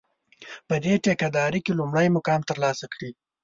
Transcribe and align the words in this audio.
په 0.67 0.75
دې 0.83 0.93
ټېکه 1.03 1.27
داري 1.37 1.59
کې 1.65 1.77
لومړی 1.79 2.07
مقام 2.17 2.41
ترلاسه 2.49 2.85
کړي. 2.93 3.09